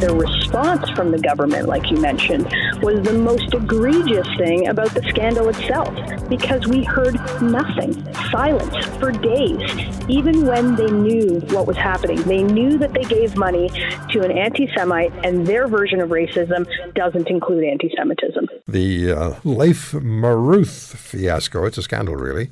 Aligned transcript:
the 0.00 0.14
response 0.14 0.88
from 0.90 1.10
the 1.10 1.18
government, 1.18 1.68
like 1.68 1.90
you 1.90 1.98
mentioned, 1.98 2.44
was 2.82 3.02
the 3.02 3.12
most 3.12 3.52
egregious 3.52 4.26
thing 4.38 4.68
about 4.68 4.90
the 4.94 5.02
scandal 5.10 5.48
itself 5.50 5.94
because 6.28 6.66
we 6.66 6.82
heard 6.82 7.14
nothing, 7.42 7.92
silence 8.30 8.74
for 8.98 9.12
days, 9.12 9.60
even 10.08 10.46
when 10.46 10.76
they 10.76 10.90
knew 10.90 11.40
what 11.50 11.66
was 11.66 11.76
happening. 11.76 12.20
They 12.22 12.42
knew 12.42 12.78
that 12.78 12.94
they 12.94 13.04
gave 13.04 13.36
money 13.36 13.68
to 13.68 14.22
an 14.22 14.30
anti 14.30 14.68
Semite, 14.74 15.12
and 15.24 15.46
their 15.46 15.68
version 15.68 16.00
of 16.00 16.10
racism 16.10 16.66
doesn't 16.94 17.28
include 17.28 17.64
anti 17.64 17.92
Semitism. 17.96 18.48
The 18.66 19.12
uh, 19.12 19.34
Laith 19.44 19.92
Marouf 19.92 20.96
fiasco, 20.96 21.66
it's 21.66 21.78
a 21.78 21.82
scandal, 21.82 22.16
really, 22.16 22.50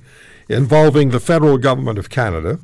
involving 0.49 1.11
the 1.11 1.21
federal 1.21 1.57
government 1.57 1.99
of 1.99 2.11
Canada 2.11 2.59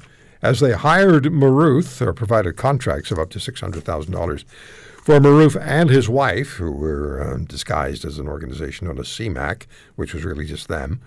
as 0.45 0.61
they 0.61 0.73
hired 0.73 1.25
Marouf 1.25 2.03
or 2.03 2.13
provided 2.13 2.55
contracts 2.55 3.11
of 3.11 3.19
up 3.19 3.31
to 3.31 3.39
$600,000 3.39 4.45
for 4.45 5.19
Marouf 5.19 5.59
and 5.59 5.89
his 5.89 6.07
wife, 6.07 6.51
who 6.51 6.71
were 6.71 7.23
uh, 7.23 7.39
disguised 7.39 8.05
as 8.05 8.19
an 8.19 8.29
organization 8.29 8.87
known 8.87 8.99
as 8.99 9.07
CMAC, 9.07 9.65
which 9.97 10.13
was 10.13 10.23
really 10.23 10.45
just 10.45 10.69
them. 10.69 11.01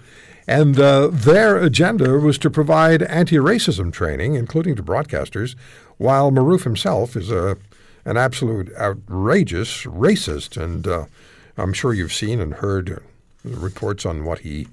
And 0.47 0.79
uh, 0.79 1.09
their 1.11 1.55
agenda 1.57 2.17
was 2.17 2.39
to 2.39 2.49
provide 2.49 3.03
anti 3.03 3.35
racism 3.35 3.93
training, 3.93 4.33
including 4.33 4.75
to 4.75 4.83
broadcasters, 4.83 5.55
while 5.97 6.31
Marouf 6.31 6.63
himself 6.63 7.15
is 7.15 7.29
a, 7.29 7.57
an 8.05 8.17
absolute 8.17 8.73
outrageous 8.75 9.83
racist. 9.83 10.59
And 10.59 10.87
uh, 10.87 11.05
I'm 11.57 11.73
sure 11.73 11.93
you've 11.93 12.13
seen 12.13 12.41
and 12.41 12.55
heard 12.55 13.03
reports 13.43 14.03
on 14.03 14.25
what 14.25 14.39
he 14.39 14.67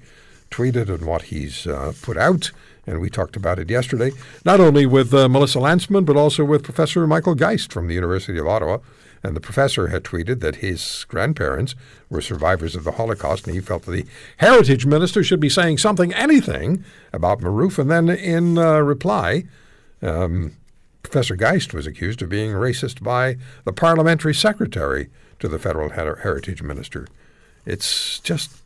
tweeted 0.55 0.89
and 0.89 1.05
what 1.05 1.23
he's 1.23 1.67
uh, 1.67 1.93
put 2.01 2.17
out 2.17 2.51
and 2.87 2.99
we 2.99 3.09
talked 3.09 3.35
about 3.35 3.59
it 3.59 3.69
yesterday, 3.69 4.11
not 4.43 4.59
only 4.59 4.85
with 4.85 5.13
uh, 5.13 5.27
Melissa 5.27 5.59
Lantsman, 5.59 6.05
but 6.05 6.15
also 6.15 6.43
with 6.43 6.63
Professor 6.63 7.05
Michael 7.07 7.35
Geist 7.35 7.73
from 7.73 7.87
the 7.87 7.95
University 7.95 8.37
of 8.37 8.47
Ottawa. 8.47 8.77
And 9.23 9.35
the 9.35 9.41
professor 9.41 9.87
had 9.87 10.03
tweeted 10.03 10.39
that 10.41 10.57
his 10.57 11.03
grandparents 11.07 11.73
were 12.11 12.21
survivors 12.21 12.75
of 12.75 12.83
the 12.83 12.91
Holocaust, 12.91 13.47
and 13.47 13.55
he 13.55 13.61
felt 13.61 13.83
that 13.83 13.91
the 13.91 14.05
heritage 14.37 14.85
minister 14.85 15.23
should 15.23 15.39
be 15.39 15.49
saying 15.49 15.79
something, 15.79 16.13
anything, 16.13 16.85
about 17.11 17.39
Marouf. 17.39 17.79
And 17.79 17.89
then 17.89 18.07
in 18.07 18.59
uh, 18.59 18.79
reply, 18.81 19.45
um, 20.03 20.51
Professor 21.01 21.35
Geist 21.35 21.73
was 21.73 21.87
accused 21.87 22.21
of 22.21 22.29
being 22.29 22.51
racist 22.51 23.01
by 23.01 23.37
the 23.63 23.73
parliamentary 23.73 24.35
secretary 24.35 25.09
to 25.39 25.47
the 25.47 25.57
federal 25.57 25.89
her- 25.89 26.17
heritage 26.17 26.61
minister. 26.61 27.07
It's 27.65 28.19
just 28.19 28.61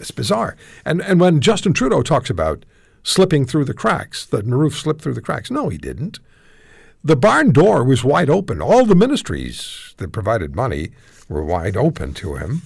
it's 0.00 0.10
bizarre. 0.10 0.56
And 0.84 1.02
and 1.02 1.20
when 1.20 1.40
Justin 1.40 1.72
Trudeau 1.72 2.02
talks 2.02 2.30
about 2.30 2.64
slipping 3.02 3.46
through 3.46 3.64
the 3.64 3.74
cracks, 3.74 4.26
that 4.26 4.46
Marouf 4.46 4.72
slipped 4.74 5.02
through 5.02 5.14
the 5.14 5.22
cracks. 5.22 5.50
No, 5.50 5.68
he 5.68 5.78
didn't. 5.78 6.18
The 7.02 7.16
barn 7.16 7.52
door 7.52 7.82
was 7.82 8.04
wide 8.04 8.28
open. 8.28 8.60
All 8.60 8.84
the 8.84 8.94
ministries 8.94 9.94
that 9.96 10.12
provided 10.12 10.54
money 10.54 10.90
were 11.28 11.44
wide 11.44 11.76
open 11.76 12.12
to 12.14 12.36
him. 12.36 12.62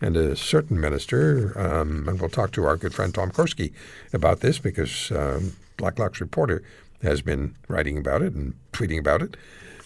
And 0.00 0.16
a 0.16 0.34
certain 0.34 0.80
minister, 0.80 1.52
um, 1.56 2.08
and 2.08 2.18
we'll 2.18 2.30
talk 2.30 2.50
to 2.52 2.64
our 2.64 2.78
good 2.78 2.94
friend 2.94 3.14
Tom 3.14 3.30
Korski 3.30 3.72
about 4.12 4.40
this 4.40 4.58
because 4.58 5.12
um, 5.12 5.52
Blacklock's 5.76 6.20
reporter 6.20 6.62
has 7.02 7.20
been 7.20 7.54
writing 7.68 7.98
about 7.98 8.22
it 8.22 8.32
and 8.32 8.54
tweeting 8.72 8.98
about 8.98 9.20
it. 9.20 9.36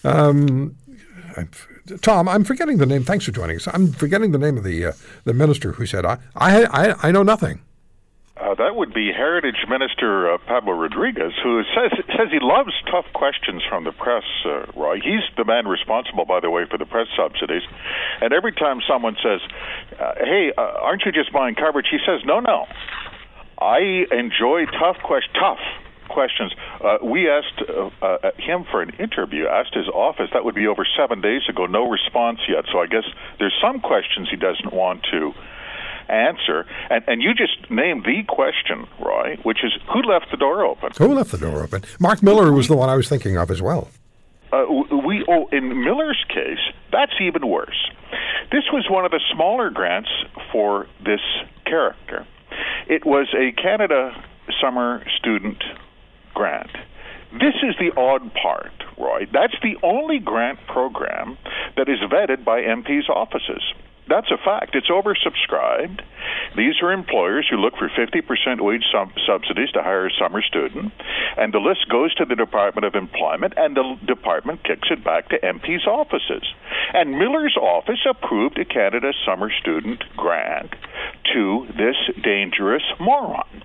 Um, 0.04 0.76
Tom, 2.02 2.28
I'm 2.28 2.44
forgetting 2.44 2.78
the 2.78 2.86
name. 2.86 3.02
Thanks 3.02 3.24
for 3.24 3.32
joining 3.32 3.56
us. 3.56 3.66
I'm 3.66 3.92
forgetting 3.92 4.32
the 4.32 4.38
name 4.38 4.56
of 4.56 4.64
the 4.64 4.86
uh, 4.86 4.92
the 5.24 5.34
minister 5.34 5.72
who 5.72 5.86
said, 5.86 6.04
I, 6.04 6.18
I, 6.36 6.94
I 7.02 7.10
know 7.10 7.22
nothing." 7.22 7.62
Uh, 8.40 8.54
that 8.54 8.74
would 8.74 8.94
be 8.94 9.12
Heritage 9.12 9.66
Minister 9.68 10.32
uh, 10.32 10.38
Pablo 10.46 10.72
Rodriguez, 10.72 11.32
who 11.42 11.62
says 11.74 11.92
says 12.16 12.28
he 12.32 12.38
loves 12.40 12.72
tough 12.90 13.04
questions 13.12 13.62
from 13.68 13.84
the 13.84 13.92
press. 13.92 14.24
Uh, 14.46 14.64
Roy, 14.74 14.96
he's 14.96 15.20
the 15.36 15.44
man 15.44 15.68
responsible, 15.68 16.24
by 16.24 16.40
the 16.40 16.48
way, 16.48 16.64
for 16.64 16.78
the 16.78 16.86
press 16.86 17.06
subsidies. 17.14 17.62
And 18.22 18.32
every 18.32 18.52
time 18.52 18.80
someone 18.88 19.16
says, 19.22 19.40
uh, 20.00 20.14
"Hey, 20.24 20.52
uh, 20.56 20.60
aren't 20.60 21.04
you 21.04 21.12
just 21.12 21.32
buying 21.32 21.54
coverage?" 21.54 21.86
he 21.90 21.98
says, 22.06 22.24
"No, 22.24 22.40
no. 22.40 22.66
I 23.60 24.06
enjoy 24.10 24.64
tough 24.66 24.96
questions. 25.02 25.36
Tough." 25.38 25.60
Questions. 26.10 26.52
Uh, 26.84 26.98
we 27.02 27.30
asked 27.30 27.62
uh, 27.68 27.90
uh, 28.04 28.30
him 28.36 28.64
for 28.70 28.82
an 28.82 28.90
interview, 28.98 29.46
asked 29.46 29.74
his 29.74 29.86
office. 29.88 30.28
That 30.32 30.44
would 30.44 30.56
be 30.56 30.66
over 30.66 30.84
seven 30.98 31.20
days 31.20 31.42
ago. 31.48 31.66
No 31.66 31.88
response 31.88 32.40
yet. 32.48 32.64
So 32.72 32.80
I 32.80 32.86
guess 32.86 33.04
there's 33.38 33.54
some 33.62 33.80
questions 33.80 34.28
he 34.28 34.36
doesn't 34.36 34.72
want 34.72 35.06
to 35.12 35.32
answer. 36.08 36.66
And, 36.90 37.04
and 37.06 37.22
you 37.22 37.32
just 37.34 37.70
named 37.70 38.04
the 38.04 38.24
question, 38.28 38.86
Roy, 38.98 39.38
which 39.44 39.58
is 39.62 39.72
who 39.92 40.02
left 40.02 40.26
the 40.30 40.36
door 40.36 40.64
open? 40.64 40.90
Who 40.98 41.14
left 41.14 41.30
the 41.30 41.38
door 41.38 41.62
open? 41.62 41.84
Marc 42.00 42.22
Miller 42.22 42.52
was 42.52 42.66
the 42.66 42.76
one 42.76 42.88
I 42.88 42.96
was 42.96 43.08
thinking 43.08 43.36
of 43.36 43.50
as 43.50 43.62
well. 43.62 43.88
Uh, 44.52 44.64
we 45.06 45.24
oh, 45.28 45.46
in 45.52 45.84
Miller's 45.84 46.24
case, 46.28 46.58
that's 46.90 47.12
even 47.20 47.46
worse. 47.46 47.88
This 48.50 48.64
was 48.72 48.86
one 48.90 49.04
of 49.04 49.12
the 49.12 49.20
smaller 49.32 49.70
grants 49.70 50.10
for 50.50 50.88
this 51.04 51.20
character. 51.64 52.26
It 52.88 53.06
was 53.06 53.28
a 53.32 53.52
Canada 53.52 54.12
Summer 54.60 55.04
Student 55.18 55.62
Grant. 56.34 56.70
This 57.32 57.54
is 57.62 57.76
the 57.78 57.92
odd 57.96 58.34
part, 58.34 58.72
Roy. 58.98 59.26
That's 59.32 59.54
the 59.62 59.76
only 59.82 60.18
grant 60.18 60.58
program 60.66 61.38
that 61.76 61.88
is 61.88 61.98
vetted 62.10 62.44
by 62.44 62.62
MPs' 62.62 63.08
offices. 63.08 63.62
That's 64.10 64.32
a 64.32 64.36
fact. 64.36 64.74
It's 64.74 64.90
oversubscribed. 64.90 66.02
These 66.56 66.82
are 66.82 66.90
employers 66.90 67.46
who 67.48 67.56
look 67.56 67.74
for 67.78 67.88
50% 67.88 68.60
wage 68.60 68.82
sub- 68.92 69.12
subsidies 69.24 69.70
to 69.70 69.82
hire 69.82 70.08
a 70.08 70.10
summer 70.18 70.42
student, 70.42 70.92
and 71.38 71.54
the 71.54 71.60
list 71.60 71.88
goes 71.88 72.12
to 72.16 72.24
the 72.24 72.34
Department 72.34 72.84
of 72.84 72.96
Employment, 72.96 73.54
and 73.56 73.76
the 73.76 73.96
department 74.04 74.64
kicks 74.64 74.88
it 74.90 75.04
back 75.04 75.28
to 75.28 75.38
MP's 75.38 75.86
offices. 75.86 76.42
And 76.92 77.20
Miller's 77.20 77.56
office 77.56 78.04
approved 78.04 78.58
a 78.58 78.64
Canada 78.64 79.12
Summer 79.24 79.52
Student 79.60 80.02
grant 80.16 80.74
to 81.32 81.68
this 81.78 81.96
dangerous 82.20 82.82
moron. 82.98 83.62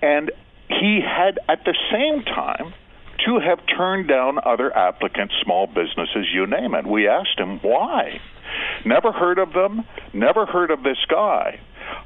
And 0.00 0.30
he 0.68 1.00
had, 1.00 1.38
at 1.48 1.64
the 1.64 1.76
same 1.90 2.24
time, 2.24 2.74
to 3.26 3.38
have 3.38 3.60
turned 3.66 4.08
down 4.08 4.38
other 4.44 4.76
applicants, 4.76 5.34
small 5.42 5.66
businesses, 5.66 6.26
you 6.32 6.46
name 6.46 6.74
it. 6.74 6.86
We 6.86 7.08
asked 7.08 7.38
him 7.38 7.60
why. 7.60 8.20
Never 8.84 9.12
heard 9.12 9.38
of 9.38 9.52
them, 9.52 9.84
never 10.12 10.44
heard 10.46 10.70
of 10.70 10.82
this 10.82 10.98
guy. 11.08 11.60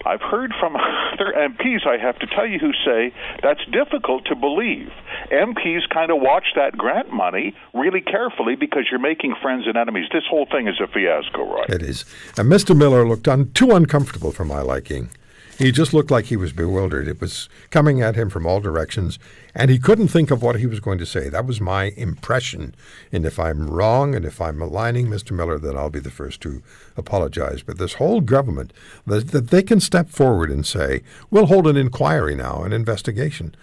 I've 0.05 0.21
heard 0.21 0.53
from 0.61 0.77
other 1.13 1.33
MPs, 1.37 1.87
I 1.87 1.97
have 1.99 2.19
to 2.19 2.27
tell 2.27 2.47
you, 2.47 2.59
who 2.59 2.73
say 2.85 3.15
that's 3.43 3.65
difficult 3.73 4.27
to 4.27 4.37
believe. 4.37 4.91
MPs 5.33 5.89
kind 5.93 6.11
of 6.11 6.21
watch 6.21 6.47
that 6.55 6.77
grant 6.77 7.13
money 7.13 7.55
really 7.75 8.01
carefully 8.01 8.57
because 8.57 8.87
you're 8.91 9.01
making 9.01 9.35
friends 9.41 9.67
and 9.67 9.77
enemies. 9.77 10.09
This 10.13 10.25
whole 10.29 10.47
thing 10.47 10.69
is 10.69 10.81
a 10.81 10.87
fiasco, 10.87 11.53
right? 11.53 11.71
It 11.71 11.83
is. 11.83 12.05
And 12.37 12.51
Mr. 12.51 12.77
Miller 12.77 13.07
looked 13.09 13.29
un- 13.29 13.51
too 13.53 13.73
uncomfortable 13.73 14.33
for 14.33 14.45
my 14.45 14.61
liking. 14.61 15.11
He 15.59 15.73
just 15.73 15.95
looked 15.95 16.11
like 16.11 16.27
he 16.27 16.37
was 16.37 16.53
bewildered. 16.53 17.09
It 17.09 17.19
was 17.19 17.49
coming 17.71 18.03
at 18.03 18.15
him 18.15 18.29
from 18.29 18.47
all 18.47 18.61
directions, 18.61 19.19
and 19.55 19.71
he 19.71 19.79
couldn't 19.79 20.09
think 20.09 20.31
of 20.31 20.43
what 20.43 20.61
he 20.61 20.67
was 20.67 20.81
going 20.81 20.99
to 20.99 21.07
say. 21.07 21.31
That 21.31 21.47
was 21.47 21.63
my 21.63 21.95
impression. 21.97 22.75
And 23.11 23.25
if 23.25 23.39
I'm 23.39 23.71
wrong 23.71 24.15
and 24.15 24.27
if 24.27 24.39
I'm 24.39 24.59
maligning 24.59 25.07
Mr. 25.07 25.33
Miller, 25.33 25.59
then 25.59 25.77
I'll 25.77 25.89
be 25.89 25.99
the 25.99 26.11
first 26.11 26.43
to 26.43 26.63
apologize. 26.95 27.63
But 27.63 27.79
this 27.79 27.95
whole 27.95 28.21
government, 28.21 28.75
that, 29.07 29.49
they 29.51 29.63
can 29.63 29.81
step 29.81 30.11
forward 30.11 30.51
and 30.51 30.67
say, 30.67 31.03
we'll 31.31 31.47
hold 31.47 31.67
an 31.67 31.77
inquiry 31.79 32.35
now, 32.35 32.63
an 32.63 32.75
investigation. 32.75 33.55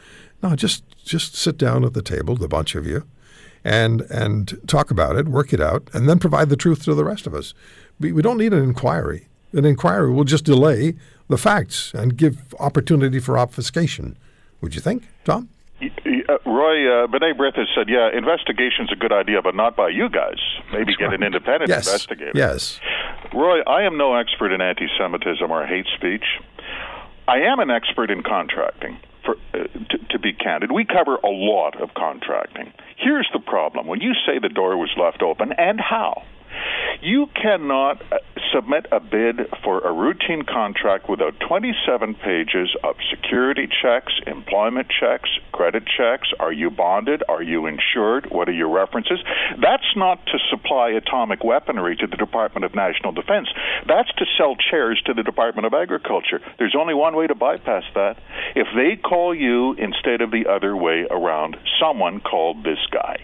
No, 0.41 0.55
just 0.55 0.83
just 1.05 1.35
sit 1.35 1.57
down 1.57 1.85
at 1.85 1.93
the 1.93 2.01
table, 2.01 2.35
the 2.35 2.47
bunch 2.47 2.75
of 2.75 2.85
you, 2.85 3.05
and 3.63 4.01
and 4.01 4.59
talk 4.67 4.91
about 4.91 5.15
it, 5.15 5.27
work 5.27 5.53
it 5.53 5.61
out, 5.61 5.89
and 5.93 6.09
then 6.09 6.19
provide 6.19 6.49
the 6.49 6.57
truth 6.57 6.83
to 6.83 6.95
the 6.95 7.05
rest 7.05 7.27
of 7.27 7.33
us. 7.33 7.53
We, 7.99 8.11
we 8.11 8.21
don't 8.21 8.37
need 8.37 8.51
an 8.51 8.63
inquiry. 8.63 9.27
An 9.53 9.65
inquiry 9.65 10.11
will 10.11 10.23
just 10.23 10.45
delay 10.45 10.95
the 11.29 11.37
facts 11.37 11.93
and 11.93 12.17
give 12.17 12.53
opportunity 12.59 13.19
for 13.19 13.37
obfuscation. 13.37 14.17
Would 14.61 14.75
you 14.75 14.81
think, 14.81 15.07
Tom? 15.25 15.49
Uh, 15.81 16.37
Roy, 16.45 16.87
uh, 16.87 17.07
B'nai 17.07 17.33
B'rith 17.35 17.55
has 17.57 17.67
said, 17.75 17.89
yeah, 17.89 18.09
investigation's 18.15 18.91
a 18.91 18.95
good 18.95 19.11
idea, 19.11 19.41
but 19.41 19.55
not 19.55 19.75
by 19.75 19.89
you 19.89 20.09
guys. 20.09 20.39
Maybe 20.71 20.85
That's 20.85 20.97
get 20.97 21.05
right. 21.05 21.15
an 21.15 21.23
independent 21.23 21.69
yes. 21.69 21.85
investigator. 21.85 22.31
Yes. 22.33 22.79
Roy, 23.33 23.61
I 23.61 23.83
am 23.83 23.97
no 23.97 24.15
expert 24.15 24.53
in 24.53 24.61
anti 24.61 24.87
Semitism 24.97 25.49
or 25.51 25.65
hate 25.65 25.87
speech. 25.97 26.23
I 27.27 27.39
am 27.39 27.59
an 27.59 27.69
expert 27.69 28.09
in 28.09 28.23
contracting. 28.23 28.97
For, 29.25 29.35
uh, 29.53 29.63
to, 29.89 29.97
to 30.11 30.19
be 30.19 30.33
candid, 30.33 30.71
we 30.71 30.85
cover 30.85 31.15
a 31.15 31.29
lot 31.29 31.81
of 31.81 31.93
contracting. 31.93 32.73
Here's 32.97 33.29
the 33.31 33.39
problem 33.39 33.87
when 33.87 34.01
you 34.01 34.13
say 34.25 34.39
the 34.39 34.49
door 34.49 34.77
was 34.77 34.91
left 34.97 35.21
open, 35.21 35.53
and 35.57 35.79
how? 35.79 36.23
You 37.03 37.27
cannot 37.35 38.01
uh, 38.13 38.19
submit 38.55 38.85
a 38.89 39.01
bid 39.01 39.35
for 39.61 39.81
a 39.81 39.91
routine 39.91 40.43
contract 40.43 41.09
without 41.09 41.33
27 41.45 42.15
pages 42.15 42.73
of 42.81 42.95
security 43.11 43.67
checks, 43.67 44.13
employment 44.25 44.87
checks, 44.87 45.29
credit 45.51 45.83
checks. 45.85 46.29
Are 46.39 46.53
you 46.53 46.69
bonded? 46.69 47.21
Are 47.27 47.43
you 47.43 47.65
insured? 47.65 48.27
What 48.31 48.47
are 48.47 48.53
your 48.53 48.69
references? 48.69 49.19
That's 49.61 49.83
not 49.97 50.25
to 50.27 50.39
supply 50.49 50.91
atomic 50.91 51.43
weaponry 51.43 51.97
to 51.97 52.07
the 52.07 52.15
Department 52.15 52.63
of 52.63 52.73
National 52.73 53.11
Defense. 53.11 53.49
That's 53.85 54.13
to 54.13 54.25
sell 54.37 54.55
chairs 54.71 55.01
to 55.05 55.13
the 55.13 55.23
Department 55.23 55.65
of 55.65 55.73
Agriculture. 55.73 56.39
There's 56.57 56.75
only 56.79 56.93
one 56.93 57.17
way 57.17 57.27
to 57.27 57.35
bypass 57.35 57.83
that. 57.95 58.15
If 58.55 58.67
they 58.77 58.95
call 58.95 59.35
you 59.35 59.73
instead 59.73 60.21
of 60.21 60.31
the 60.31 60.45
other 60.49 60.73
way 60.77 61.05
around, 61.11 61.57
someone 61.81 62.21
called 62.21 62.63
this 62.63 62.79
guy. 62.93 63.17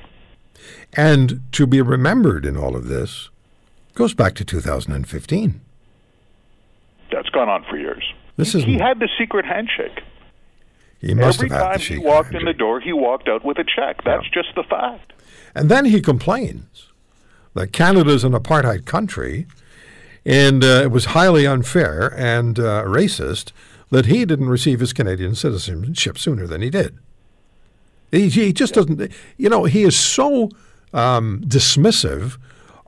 And 0.97 1.43
to 1.53 1.65
be 1.65 1.81
remembered 1.81 2.45
in 2.45 2.57
all 2.57 2.75
of 2.75 2.89
this 2.89 3.29
goes 3.99 4.13
back 4.13 4.33
to 4.33 4.45
2015. 4.45 5.61
That's 7.11 7.29
gone 7.29 7.49
on 7.49 7.65
for 7.69 7.77
years. 7.77 8.03
This 8.37 8.55
is 8.55 8.63
he 8.63 8.77
had 8.77 8.99
the 8.99 9.09
secret 9.19 9.45
handshake. 9.45 10.01
He 11.01 11.13
must 11.13 11.39
Every 11.39 11.49
have 11.49 11.71
had 11.73 11.81
time 11.81 11.97
he 11.97 11.97
walked 11.97 12.33
in 12.33 12.45
the 12.45 12.53
door, 12.53 12.79
he 12.79 12.93
walked 12.93 13.27
out 13.27 13.43
with 13.43 13.57
a 13.59 13.65
check. 13.65 14.01
That's 14.05 14.27
just 14.29 14.55
the 14.55 14.63
fact. 14.63 15.11
And 15.53 15.69
then 15.69 15.83
he 15.83 15.99
complains 15.99 16.93
that 17.55 17.73
Canada's 17.73 18.23
an 18.23 18.31
apartheid 18.31 18.85
country 18.85 19.47
and 20.25 20.63
uh, 20.63 20.81
it 20.83 20.91
was 20.91 21.05
highly 21.05 21.45
unfair 21.45 22.13
and 22.15 22.57
uh, 22.57 22.83
racist 22.85 23.51
that 23.89 24.05
he 24.05 24.23
didn't 24.23 24.47
receive 24.47 24.79
his 24.79 24.93
Canadian 24.93 25.35
citizenship 25.35 26.17
sooner 26.17 26.47
than 26.47 26.61
he 26.61 26.69
did. 26.69 26.97
He, 28.11 28.29
he 28.29 28.53
just 28.53 28.75
doesn't, 28.75 29.11
you 29.35 29.49
know, 29.49 29.65
he 29.65 29.83
is 29.83 29.97
so 29.97 30.49
um, 30.93 31.41
dismissive 31.45 32.37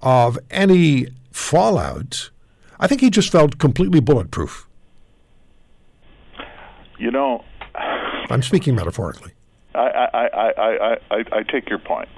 of 0.02 0.38
any 0.50 1.08
fallout. 1.32 2.30
I 2.80 2.88
think 2.88 3.02
he 3.02 3.10
just 3.10 3.32
felt 3.32 3.58
completely 3.58 4.00
bulletproof. 4.00 4.68
You 6.98 7.12
know, 7.12 7.44
I'm 8.30 8.42
speaking 8.42 8.76
metaphorically. 8.76 9.34
I, 9.74 9.80
I, 9.80 10.28
I, 10.28 10.52
I, 10.58 10.98
I, 11.12 11.24
I 11.32 11.44
take 11.44 11.70
your 11.70 11.80
point. 11.80 12.10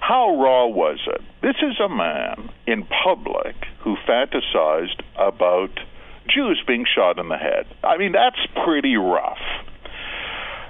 How 0.00 0.36
raw 0.36 0.66
was 0.66 0.98
it? 1.06 1.22
This 1.40 1.56
is 1.62 1.80
a 1.80 1.88
man 1.88 2.50
in 2.66 2.86
public 3.04 3.56
who 3.80 3.96
fantasized 4.06 5.02
about 5.16 5.70
Jews 6.28 6.62
being 6.66 6.84
shot 6.94 7.18
in 7.18 7.28
the 7.28 7.38
head. 7.38 7.66
I 7.82 7.96
mean, 7.96 8.12
that's 8.12 8.40
pretty 8.64 8.96
rough. 8.96 9.38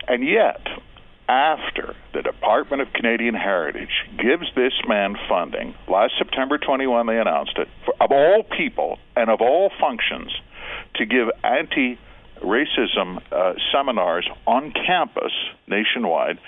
And 0.06 0.26
yet, 0.26 0.60
after 1.28 1.94
the 2.12 2.22
Department 2.22 2.82
of 2.82 2.92
Canadian 2.92 3.34
Heritage 3.34 3.90
gives 4.16 4.46
this 4.54 4.72
man 4.86 5.16
funding, 5.28 5.74
last 5.88 6.14
September 6.18 6.58
21 6.58 7.06
they 7.06 7.18
announced 7.18 7.56
it, 7.56 7.68
for, 7.84 7.94
of 8.00 8.10
all 8.12 8.42
people 8.56 8.98
and 9.16 9.30
of 9.30 9.40
all 9.40 9.70
functions, 9.80 10.30
to 10.96 11.06
give 11.06 11.28
anti 11.42 11.98
racism 12.42 13.22
uh, 13.32 13.54
seminars 13.72 14.28
on 14.46 14.72
campus 14.72 15.32
nationwide. 15.66 16.38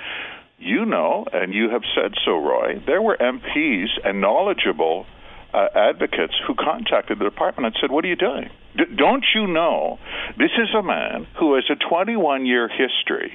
You 0.59 0.87
know, 0.87 1.27
and 1.33 1.53
you 1.53 1.71
have 1.71 1.83
said 1.95 2.13
so, 2.25 2.33
Roy, 2.33 2.83
there 2.87 3.03
were 3.03 3.17
MPs 3.17 3.89
and 4.05 4.21
knowledgeable 4.21 5.07
uh, 5.53 5.69
advocates 5.75 6.35
who 6.47 6.55
contacted 6.55 7.19
the 7.19 7.25
department 7.25 7.67
and 7.67 7.77
said, 7.81 7.91
What 7.91 8.05
are 8.05 8.09
you 8.09 8.17
doing? 8.17 8.51
D- 8.77 8.85
don't 8.97 9.25
you 9.35 9.47
know 9.47 9.99
this 10.39 10.51
is 10.59 10.69
a 10.77 10.83
man 10.83 11.27
who 11.39 11.55
has 11.55 11.65
a 11.71 11.77
21 11.77 12.47
year 12.47 12.69
history 12.69 13.33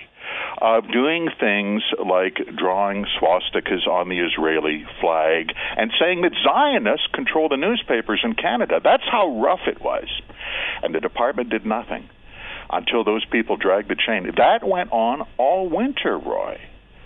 of 0.59 0.91
doing 0.91 1.29
things 1.39 1.81
like 2.05 2.37
drawing 2.57 3.05
swastikas 3.19 3.87
on 3.87 4.09
the 4.09 4.19
Israeli 4.19 4.85
flag 4.99 5.53
and 5.77 5.91
saying 5.99 6.21
that 6.21 6.33
Zionists 6.43 7.07
control 7.13 7.49
the 7.49 7.57
newspapers 7.57 8.21
in 8.23 8.35
Canada. 8.35 8.79
That's 8.83 9.03
how 9.09 9.41
rough 9.41 9.67
it 9.67 9.81
was. 9.81 10.07
And 10.83 10.93
the 10.93 10.99
department 10.99 11.49
did 11.49 11.65
nothing 11.65 12.09
until 12.71 13.03
those 13.03 13.25
people 13.25 13.57
dragged 13.57 13.89
the 13.89 13.95
chain. 13.95 14.29
That 14.37 14.63
went 14.63 14.91
on 14.91 15.27
all 15.37 15.67
winter, 15.69 16.17
Roy. 16.17 16.59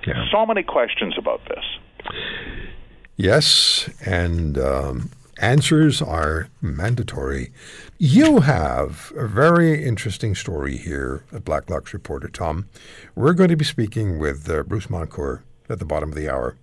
Yeah. 0.05 0.25
So 0.31 0.45
many 0.45 0.63
questions 0.63 1.15
about 1.17 1.41
this. 1.47 1.65
Yes, 3.17 3.89
and 4.05 4.57
um, 4.57 5.09
answers 5.37 6.01
are 6.01 6.49
mandatory. 6.61 7.51
You 7.97 8.41
have 8.41 9.11
a 9.15 9.27
very 9.27 9.83
interesting 9.83 10.35
story 10.35 10.77
here 10.77 11.23
at 11.33 11.45
Blacklock's 11.45 11.93
Reporter, 11.93 12.29
Tom. 12.29 12.67
We're 13.15 13.33
going 13.33 13.49
to 13.49 13.57
be 13.57 13.65
speaking 13.65 14.19
with 14.19 14.49
uh, 14.49 14.63
Bruce 14.63 14.87
Moncur 14.87 15.41
at 15.69 15.79
the 15.79 15.85
bottom 15.85 16.09
of 16.09 16.15
the 16.15 16.29
hour, 16.29 16.55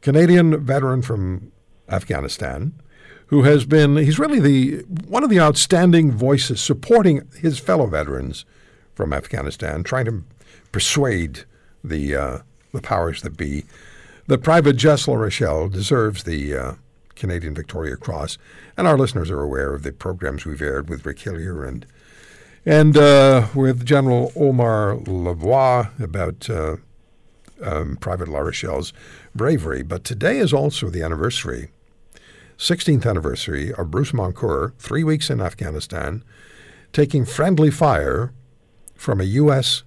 Canadian 0.00 0.64
veteran 0.64 1.02
from 1.02 1.52
Afghanistan, 1.88 2.74
who 3.26 3.42
has 3.42 3.64
been, 3.64 3.96
he's 3.96 4.18
really 4.18 4.40
the 4.40 4.82
one 5.06 5.24
of 5.24 5.30
the 5.30 5.40
outstanding 5.40 6.12
voices 6.12 6.60
supporting 6.60 7.28
his 7.40 7.58
fellow 7.58 7.86
veterans 7.86 8.44
from 8.94 9.12
Afghanistan, 9.12 9.82
trying 9.82 10.04
to 10.04 10.24
persuade 10.70 11.44
the, 11.82 12.14
uh, 12.14 12.38
the 12.72 12.82
powers 12.82 13.22
that 13.22 13.36
be 13.36 13.64
that 14.26 14.42
Private 14.42 14.74
Jess 14.74 15.08
Rochelle 15.08 15.68
deserves 15.68 16.24
the 16.24 16.54
uh, 16.56 16.72
Canadian 17.22 17.54
Victoria 17.54 17.94
Cross, 17.94 18.36
and 18.76 18.88
our 18.88 18.98
listeners 18.98 19.30
are 19.30 19.40
aware 19.40 19.72
of 19.72 19.84
the 19.84 19.92
programs 19.92 20.44
we've 20.44 20.60
aired 20.60 20.90
with 20.90 21.06
Rick 21.06 21.20
Hillier 21.20 21.64
and 21.64 21.86
and 22.66 22.96
uh, 22.96 23.46
with 23.54 23.86
General 23.86 24.32
Omer 24.34 24.96
Lavoie 25.04 26.00
about 26.02 26.50
uh, 26.50 26.78
um, 27.62 27.96
Private 27.98 28.26
Larochelle's 28.26 28.92
bravery. 29.36 29.84
But 29.84 30.02
today 30.02 30.38
is 30.38 30.52
also 30.52 30.90
the 30.90 31.02
anniversary, 31.02 31.70
16th 32.58 33.06
anniversary 33.08 33.72
of 33.72 33.92
Bruce 33.92 34.10
Moncur, 34.10 34.76
three 34.78 35.04
weeks 35.04 35.30
in 35.30 35.40
Afghanistan, 35.40 36.24
taking 36.92 37.24
friendly 37.24 37.70
fire 37.70 38.32
from 38.96 39.20
a 39.20 39.24
U.S. 39.42 39.84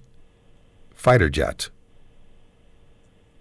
fighter 0.94 1.28
jet 1.28 1.68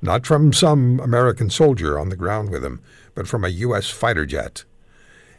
not 0.05 0.25
from 0.25 0.53
some 0.53 0.99
American 0.99 1.49
soldier 1.49 1.99
on 1.99 2.09
the 2.09 2.15
ground 2.15 2.51
with 2.51 2.63
him, 2.63 2.81
but 3.15 3.27
from 3.27 3.43
a 3.43 3.49
U.S. 3.49 3.89
fighter 3.89 4.25
jet. 4.25 4.63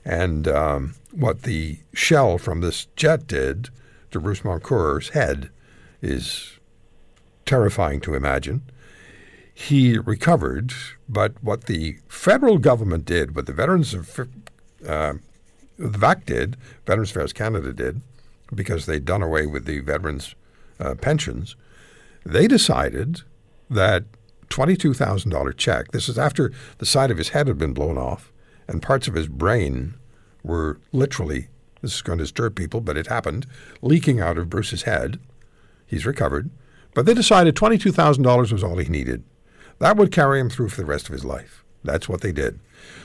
And 0.05 0.49
um, 0.49 0.95
what 1.13 1.43
the 1.43 1.79
shell 1.93 2.39
from 2.39 2.61
this 2.61 2.87
jet 2.97 3.27
did 3.27 3.71
to 4.11 4.21
Bruce 4.21 4.45
Moncur's 4.45 5.11
head 5.11 5.51
is 6.03 6.59
terrifying 7.45 8.01
to 8.03 8.15
imagine. 8.15 8.63
He 9.55 9.99
recovered, 9.99 10.73
but 11.09 11.43
what 11.43 11.65
the 11.65 11.99
federal 12.09 12.59
government 12.59 13.05
did, 13.05 13.35
what 13.35 13.47
the 13.47 13.53
Veterans 13.53 13.95
of 13.95 14.21
uh, 14.87 15.15
the 15.79 15.99
VAC 15.99 16.25
did, 16.27 16.57
Veterans 16.87 17.11
Affairs 17.11 17.33
Canada 17.33 17.73
did, 17.73 18.01
because 18.55 18.87
they'd 18.87 19.05
done 19.05 19.23
away 19.23 19.47
with 19.47 19.65
the 19.65 19.81
veterans' 19.81 20.35
uh, 20.79 20.95
pensions, 20.95 21.57
they 22.25 22.47
decided 22.47 23.23
that 23.69 24.05
$22,000 24.51 25.57
check. 25.57 25.93
This 25.93 26.09
is 26.09 26.19
after 26.19 26.53
the 26.79 26.87
side 26.87 27.11
of 27.11 27.19
his 27.19 27.31
head 27.31 27.49
had 27.49 27.59
been 27.59 27.73
blown 27.73 27.99
off 27.99 28.33
and 28.69 28.83
parts 28.83 29.09
of 29.09 29.15
his 29.15 29.29
brain 29.29 29.95
were 30.43 30.79
literally, 30.93 31.49
this 31.83 31.95
is 31.95 32.03
going 32.03 32.19
to 32.19 32.25
disturb 32.25 32.57
people, 32.57 32.81
but 32.81 32.97
it 32.97 33.07
happened, 33.07 33.47
leaking 33.83 34.21
out 34.21 34.39
of 34.39 34.51
Bruce's 34.51 34.83
head. 34.83 35.19
He's 35.87 36.07
recovered. 36.07 36.51
But 36.95 37.07
they 37.07 37.15
decided 37.15 37.55
$22,000 37.55 38.53
was 38.53 38.65
all 38.65 38.79
he 38.79 38.89
needed. 38.89 39.23
That 39.79 39.97
would 39.97 40.13
carry 40.13 40.41
him 40.41 40.49
through 40.49 40.71
for 40.71 40.81
the 40.81 40.87
rest 40.87 41.09
of 41.09 41.13
his 41.13 41.25
life. 41.25 41.65
That's 41.85 42.09
what 42.09 42.23
they 42.23 42.33
did. 42.33 42.59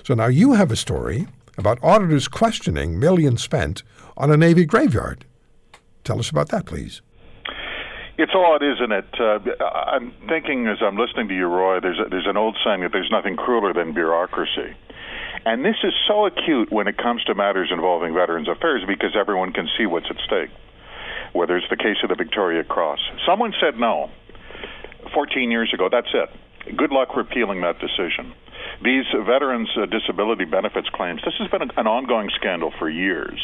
So 0.04 0.14
now 0.14 0.28
you 0.28 0.54
have 0.54 0.72
a 0.72 0.76
story 0.76 1.28
about 1.58 1.84
auditors 1.84 2.28
questioning 2.28 3.00
millions 3.00 3.44
spent 3.44 3.84
on 4.16 4.32
a 4.32 4.38
Navy 4.38 4.66
graveyard. 4.66 5.26
Tell 6.04 6.20
us 6.20 6.30
about 6.30 6.50
that, 6.50 6.66
please. 6.66 7.02
It's 8.18 8.32
odd, 8.36 8.62
isn't 8.62 8.92
it? 8.92 9.08
Uh, 9.20 9.40
I'm 9.64 10.14
thinking 10.28 10.68
as 10.68 10.78
I'm 10.82 10.98
listening 10.98 11.28
to 11.30 11.36
you, 11.36 11.48
Roy. 11.48 11.80
There's 11.80 12.00
a, 12.00 12.10
there's 12.10 12.28
an 12.28 12.38
old 12.38 12.58
saying 12.64 12.82
that 12.82 12.92
there's 12.92 13.10
nothing 13.12 13.36
crueler 13.36 13.74
than 13.74 13.94
bureaucracy, 13.94 14.76
and 15.46 15.64
this 15.64 15.78
is 15.84 15.94
so 16.08 16.26
acute 16.26 16.72
when 16.72 16.88
it 16.88 16.98
comes 16.98 17.24
to 17.26 17.36
matters 17.36 17.70
involving 17.72 18.14
Veterans 18.14 18.48
Affairs 18.48 18.84
because 18.86 19.16
everyone 19.18 19.54
can 19.54 19.68
see 19.78 19.86
what's 19.86 20.08
at 20.10 20.18
stake. 20.26 20.50
Whether 21.34 21.56
it's 21.58 21.70
the 21.70 21.78
case 21.78 21.98
of 22.04 22.10
the 22.10 22.16
Victoria 22.16 22.64
Cross, 22.64 23.00
someone 23.26 23.54
said 23.62 23.80
no 23.80 24.12
14 25.14 25.50
years 25.50 25.72
ago. 25.74 25.88
That's 25.90 26.12
it. 26.14 26.76
Good 26.78 26.92
luck 26.92 27.16
repealing 27.16 27.62
that 27.62 27.80
decision. 27.80 28.34
These 28.84 29.06
veterans' 29.26 29.70
disability 29.90 30.46
benefits 30.46 30.90
claims. 30.90 31.22
This 31.24 31.34
has 31.40 31.50
been 31.50 31.72
an 31.76 31.88
ongoing 31.88 32.30
scandal 32.36 32.72
for 32.78 32.90
years 32.90 33.40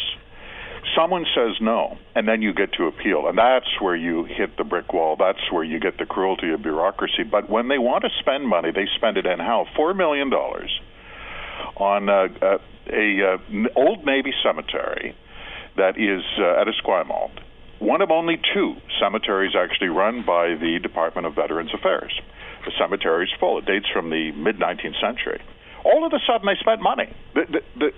someone 0.95 1.25
says 1.35 1.55
no, 1.61 1.97
and 2.15 2.27
then 2.27 2.41
you 2.41 2.53
get 2.53 2.73
to 2.73 2.85
appeal, 2.85 3.27
and 3.27 3.37
that's 3.37 3.81
where 3.81 3.95
you 3.95 4.25
hit 4.25 4.57
the 4.57 4.63
brick 4.63 4.93
wall. 4.93 5.15
That's 5.17 5.51
where 5.51 5.63
you 5.63 5.79
get 5.79 5.97
the 5.97 6.05
cruelty 6.05 6.51
of 6.51 6.61
bureaucracy. 6.61 7.23
But 7.29 7.49
when 7.49 7.67
they 7.67 7.77
want 7.77 8.03
to 8.03 8.09
spend 8.19 8.47
money, 8.47 8.71
they 8.71 8.85
spend 8.95 9.17
it 9.17 9.25
in 9.25 9.39
how? 9.39 9.65
Four 9.75 9.93
million 9.93 10.29
dollars 10.29 10.69
on 11.75 12.09
uh, 12.09 12.27
uh, 12.41 12.57
a 12.91 13.33
uh, 13.33 13.67
old 13.75 14.05
Navy 14.05 14.33
cemetery 14.43 15.15
that 15.77 15.97
is 15.97 16.23
uh, 16.39 16.61
at 16.61 16.67
Esquimalt, 16.67 17.31
one 17.79 18.01
of 18.01 18.09
only 18.09 18.39
two 18.53 18.75
cemeteries 18.99 19.53
actually 19.55 19.89
run 19.89 20.23
by 20.25 20.55
the 20.55 20.79
Department 20.81 21.27
of 21.27 21.35
Veterans 21.35 21.71
Affairs. 21.73 22.19
The 22.65 22.71
cemetery 22.79 23.25
is 23.25 23.31
full. 23.39 23.59
It 23.59 23.65
dates 23.65 23.85
from 23.93 24.09
the 24.09 24.31
mid 24.31 24.57
19th 24.57 24.99
century. 24.99 25.41
All 25.85 26.05
of 26.05 26.11
a 26.11 26.19
sudden, 26.25 26.47
they 26.47 26.59
spent 26.59 26.81
money. 26.81 27.15
The, 27.33 27.41
the, 27.49 27.61
the, 27.79 27.89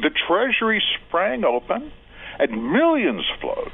the 0.00 0.10
Treasury 0.26 0.82
sprang 1.08 1.44
open, 1.44 1.92
and 2.38 2.72
millions 2.72 3.24
flowed. 3.40 3.72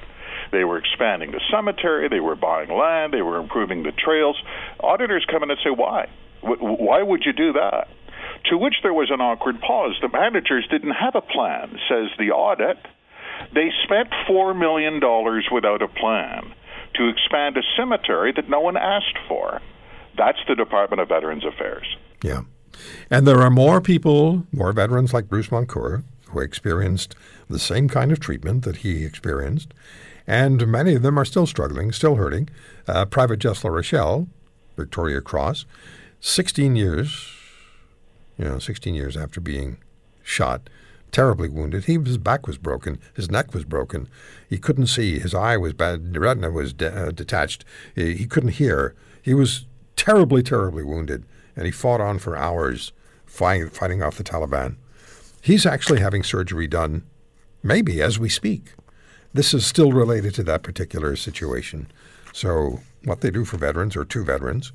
They 0.51 0.65
were 0.65 0.79
expanding 0.79 1.33
the 1.33 1.41
cemetery, 1.51 2.09
they 2.09 2.21
were 2.21 2.37
buying 2.37 2.71
land, 2.71 3.13
they 3.13 3.23
were 3.23 3.39
improving 3.39 3.83
the 3.83 3.93
trails. 3.93 4.37
Auditors 4.81 5.25
come 5.31 5.43
in 5.43 5.51
and 5.51 5.59
say, 5.65 5.71
why? 5.71 6.09
Why 6.43 7.03
would 7.03 7.23
you 7.25 7.33
do 7.33 7.53
that? 7.55 7.89
To 8.51 8.59
which 8.59 8.75
there 8.83 8.93
was 8.93 9.11
an 9.11 9.21
awkward 9.21 9.61
pause. 9.61 9.97
The 10.03 10.09
managers 10.09 10.67
didn't 10.71 10.93
have 10.93 11.15
a 11.15 11.21
plan, 11.21 11.79
says 11.89 12.09
the 12.19 12.33
audit. 12.33 12.77
They 13.55 13.71
spent 13.85 14.11
$4 14.29 14.59
million 14.59 15.01
without 15.53 15.81
a 15.81 15.89
plan 15.89 16.53
to 16.95 17.09
expand 17.09 17.57
a 17.57 17.63
cemetery 17.77 18.33
that 18.37 18.49
no 18.49 18.61
one 18.61 18.77
asked 18.77 19.19
for. 19.29 19.61
That's 20.19 20.39
the 20.47 20.55
Department 20.55 21.01
of 21.01 21.09
Veterans 21.09 21.45
Affairs. 21.45 21.87
Yeah. 22.23 22.43
And 23.11 23.27
there 23.27 23.41
are 23.41 23.51
more 23.51 23.81
people, 23.81 24.47
more 24.53 24.73
veterans 24.73 25.15
like 25.15 25.29
Bruce 25.29 25.49
Moncur, 25.49 26.05
who 26.29 26.41
experienced 26.41 27.15
the 27.53 27.59
same 27.59 27.89
kind 27.89 28.11
of 28.13 28.21
treatment 28.21 28.65
that 28.65 28.79
he 28.79 29.05
experienced. 29.05 29.73
And 30.27 30.67
many 30.67 30.95
of 30.95 31.03
them 31.03 31.19
are 31.19 31.25
still 31.25 31.47
struggling, 31.47 31.93
still 31.93 32.17
hurting. 32.17 32.49
Uh, 32.87 33.05
Private 33.05 33.39
Jess 33.39 33.63
Larochelle, 33.63 34.29
Victoria 34.77 35.21
Cross, 35.21 35.67
16 36.21 36.77
years, 36.77 37.29
you 38.39 38.45
know, 38.45 38.59
16 38.59 38.95
years 38.95 39.17
after 39.17 39.41
being 39.41 39.79
shot, 40.23 40.71
terribly 41.11 41.49
wounded. 41.49 41.85
He, 41.85 41.95
his 41.95 42.19
back 42.19 42.47
was 42.47 42.59
broken, 42.59 42.99
his 43.15 43.31
neck 43.31 43.53
was 43.55 43.65
broken. 43.65 44.09
He 44.49 44.59
couldn't 44.59 44.87
see, 44.87 45.19
his 45.19 45.35
eye 45.35 45.57
was 45.57 45.73
bad, 45.73 46.13
the 46.13 46.21
retina 46.21 46.51
was 46.51 46.73
de- 46.73 47.09
uh, 47.09 47.11
detached. 47.11 47.65
He, 47.95 48.15
he 48.15 48.27
couldn't 48.27 48.51
hear. 48.51 48.95
He 49.21 49.35
was 49.35 49.67
terribly, 49.97 50.43
terribly 50.43 50.83
wounded, 50.83 51.25
and 51.55 51.67
he 51.67 51.73
fought 51.73 52.01
on 52.01 52.19
for 52.19 52.37
hours 52.37 52.93
fighting, 53.27 53.71
fighting 53.71 54.03
off 54.03 54.17
the 54.17 54.25
Taliban. 54.25 54.77
He's 55.41 55.67
actually 55.67 56.01
having 56.01 56.23
surgery 56.23 56.67
done, 56.67 57.03
maybe 57.63 58.03
as 58.03 58.19
we 58.19 58.29
speak. 58.29 58.75
This 59.35 59.55
is 59.55 59.67
still 59.67 59.93
related 59.93 60.35
to 60.35 60.43
that 60.45 60.63
particular 60.63 61.17
situation. 61.17 61.91
So, 62.33 62.81
what 63.05 63.21
they 63.21 63.31
do 63.31 63.45
for 63.45 63.57
veterans 63.57 63.97
or 63.97 64.05
to 64.05 64.25
veterans 64.25 64.73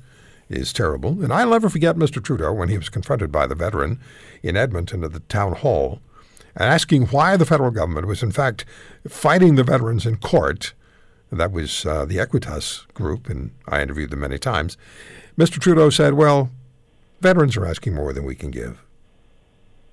is 0.48 0.72
terrible. 0.72 1.22
And 1.22 1.32
I'll 1.32 1.50
never 1.50 1.68
forget 1.68 1.96
Mr. 1.96 2.22
Trudeau 2.22 2.52
when 2.52 2.68
he 2.68 2.78
was 2.78 2.88
confronted 2.88 3.30
by 3.30 3.46
the 3.46 3.54
veteran 3.54 4.00
in 4.42 4.56
Edmonton 4.56 5.04
at 5.04 5.12
the 5.12 5.20
town 5.20 5.54
hall 5.54 6.00
and 6.54 6.64
asking 6.64 7.06
why 7.06 7.36
the 7.36 7.46
federal 7.46 7.70
government 7.70 8.06
was, 8.06 8.22
in 8.22 8.32
fact, 8.32 8.64
fighting 9.06 9.54
the 9.54 9.64
veterans 9.64 10.06
in 10.06 10.16
court. 10.16 10.74
That 11.30 11.52
was 11.52 11.84
uh, 11.84 12.06
the 12.06 12.16
Equitas 12.16 12.86
group, 12.94 13.28
and 13.28 13.50
I 13.66 13.82
interviewed 13.82 14.10
them 14.10 14.20
many 14.20 14.38
times. 14.38 14.78
Mr. 15.36 15.60
Trudeau 15.60 15.90
said, 15.90 16.14
Well, 16.14 16.50
veterans 17.20 17.56
are 17.56 17.66
asking 17.66 17.94
more 17.94 18.12
than 18.12 18.24
we 18.24 18.34
can 18.34 18.50
give. 18.50 18.82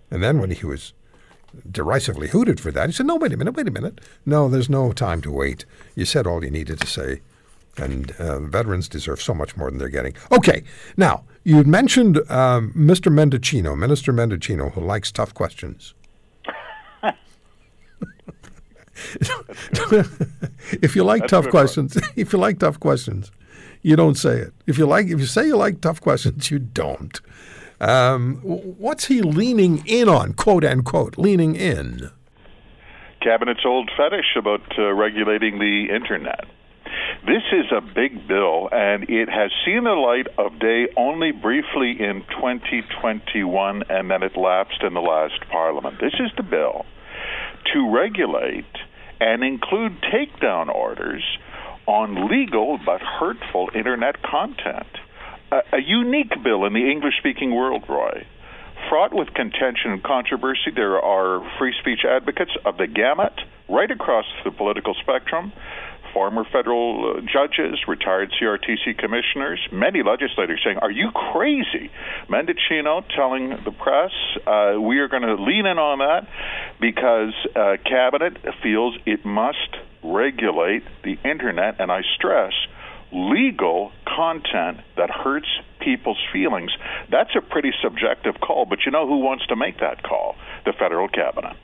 And 0.10 0.24
then 0.24 0.40
when 0.40 0.52
he 0.52 0.66
was 0.66 0.94
derisively 1.70 2.28
hooted 2.30 2.60
for 2.60 2.72
that, 2.72 2.90
he 2.90 2.94
said, 2.94 3.06
No, 3.06 3.16
wait 3.16 3.34
a 3.34 3.38
minute, 3.38 3.56
wait 3.56 3.68
a 3.68 3.72
minute. 3.72 4.02
No, 4.26 4.48
there's 4.50 4.70
no 4.70 4.92
time 4.92 5.22
to 5.22 5.32
wait. 5.32 5.66
You 5.96 6.06
said 6.06 6.28
all 6.28 6.44
you 6.44 6.52
needed 6.52 6.80
to 6.82 6.88
say. 6.88 7.22
And 7.78 8.12
uh, 8.20 8.40
veterans 8.40 8.88
deserve 8.88 9.22
so 9.22 9.34
much 9.34 9.58
more 9.58 9.70
than 9.70 9.80
they're 9.80 9.90
getting. 9.90 10.16
Okay, 10.32 10.64
now, 10.96 11.24
you 11.44 11.64
mentioned 11.64 12.18
um, 12.32 12.72
Mr. 12.74 13.12
Mendicino, 13.12 13.78
Minister 13.78 14.14
Mendicino, 14.14 14.72
who 14.72 14.82
likes 14.82 15.12
tough 15.12 15.34
questions. 15.34 15.94
if 20.82 20.96
you 20.96 21.04
like 21.04 21.22
That's 21.22 21.32
tough 21.32 21.50
questions, 21.50 21.98
if 22.16 22.32
you 22.32 22.40
like 22.40 22.60
tough 22.60 22.80
questions, 22.80 23.32
you 23.82 23.96
don't 23.96 24.16
say 24.16 24.40
it. 24.40 24.54
If 24.66 24.78
you 24.78 24.86
like, 24.86 25.08
if 25.08 25.20
you 25.20 25.26
say 25.26 25.46
you 25.48 25.58
like 25.58 25.82
tough 25.82 26.02
questions, 26.02 26.50
you 26.50 26.60
don't. 26.60 27.20
Um, 27.80 28.36
what's 28.44 29.06
he 29.06 29.22
leaning 29.22 29.86
in 29.86 30.08
on, 30.10 30.34
quote 30.34 30.64
unquote, 30.64 31.18
leaning 31.18 31.56
in? 31.56 32.10
Cabinet's 33.22 33.66
old 33.66 33.90
fetish 33.98 34.36
about 34.38 34.62
uh, 34.78 34.94
regulating 34.94 35.60
the 35.60 35.88
internet. 35.94 36.46
This 37.26 37.42
is 37.52 37.66
a 37.72 37.82
big 37.82 38.28
bill, 38.28 38.70
and 38.72 39.10
it 39.10 39.30
has 39.30 39.50
seen 39.66 39.84
the 39.84 39.92
light 39.92 40.28
of 40.38 40.60
day 40.60 40.88
only 40.96 41.32
briefly 41.32 41.92
in 42.00 42.24
2021, 42.30 43.84
and 43.90 44.12
then 44.12 44.22
it 44.22 44.38
lapsed 44.38 44.84
in 44.84 44.94
the 44.94 45.02
last 45.02 45.40
parliament. 45.50 46.00
This 46.00 46.14
is 46.20 46.30
the 46.38 46.44
bill 46.44 46.86
to 47.74 47.92
regulate 47.92 48.66
and 49.20 49.44
include 49.44 49.94
takedown 50.02 50.70
orders 50.70 51.24
on 51.88 52.30
legal 52.30 52.80
but 52.86 53.02
hurtful 53.02 53.70
internet 53.74 54.22
content. 54.22 54.88
A, 55.52 55.62
a 55.74 55.82
unique 55.82 56.32
bill 56.44 56.66
in 56.66 56.74
the 56.74 56.90
English 56.92 57.18
speaking 57.20 57.54
world, 57.54 57.84
Roy. 57.88 58.26
Fraught 58.90 59.14
with 59.14 59.34
contention 59.34 59.92
and 59.92 60.04
controversy, 60.04 60.72
there 60.76 61.00
are 61.00 61.42
free 61.58 61.74
speech 61.80 62.06
advocates 62.08 62.52
of 62.66 62.78
the 62.78 62.88
gamut 62.88 63.34
right 63.68 63.90
across 63.90 64.26
the 64.44 64.52
political 64.52 64.94
spectrum 65.02 65.52
former 66.16 66.46
federal 66.50 67.18
uh, 67.18 67.22
judges, 67.22 67.78
retired 67.90 68.32
CRTC 68.42 68.98
commissioners, 68.98 69.60
many 69.72 70.02
legislators 70.02 70.62
saying, 70.64 70.78
Are 70.78 70.90
you 70.90 71.12
crazy? 71.12 71.92
Mendicino 72.30 73.04
telling 73.14 73.50
the 73.50 73.72
press, 73.72 74.12
uh, 74.48 74.80
We 74.80 75.00
are 75.00 75.10
going 75.10 75.24
to 75.24 75.36
lean 75.36 75.66
in 75.66 75.78
on 75.78 76.00
that 76.00 76.28
because 76.80 77.34
uh, 77.54 77.76
Cabinet 77.86 78.38
feels 78.64 78.98
it 79.06 79.26
must 79.26 79.76
regulate 80.02 80.84
the 81.04 81.18
Internet, 81.30 81.82
and 81.82 81.92
I 81.92 82.02
stress, 82.16 82.54
legal 83.12 83.92
content 84.16 84.80
that 84.98 85.10
hurts 85.10 85.48
people's 85.80 86.20
feelings. 86.32 86.72
That's 87.12 87.36
a 87.36 87.42
pretty 87.42 87.72
subjective 87.82 88.40
call, 88.40 88.66
but 88.66 88.86
you 88.86 88.92
know 88.92 89.08
who 89.08 89.20
wants 89.20 89.46
to 89.48 89.56
make 89.56 89.80
that 89.80 90.04
call? 90.04 90.36
The 90.66 90.74
federal 90.74 91.08
cabinet. 91.08 91.56